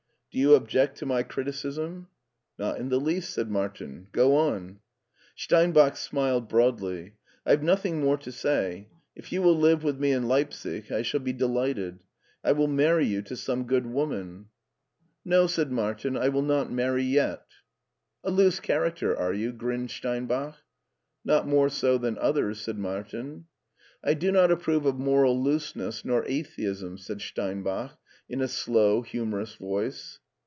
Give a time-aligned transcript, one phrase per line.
[0.33, 2.07] Do you object to my criticism?""
[2.57, 4.79] Not in the least/' said Martin;'* go on."
[5.35, 8.87] Steinbach smiled broadly." I've nothing more to say.
[9.13, 11.99] If you will live with me in Leipsic I shall be delighted
[12.45, 16.15] I will marry you to some good woman." ••'It I02 MARTIN SCHULER" No/' said Martin;"
[16.25, 17.43] I will not iparry yet/'
[18.23, 20.55] A loose character, are you?" grinned Steinbach.
[20.95, 23.47] '* Not more so than others," said Martin.
[24.01, 27.97] «"I do not approve of moral looseness nor atheism," said Steinbach
[28.29, 30.19] in a slow, humorous voice.